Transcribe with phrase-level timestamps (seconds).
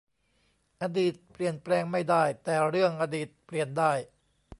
[0.81, 3.93] อดีตเปลี่ยนแปลงไม่ได้ แต่ 'เรื่องอดีต' เปลี่ยนได้